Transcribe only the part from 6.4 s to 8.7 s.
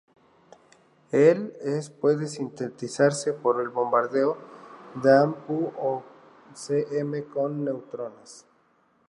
Cm con neutrones.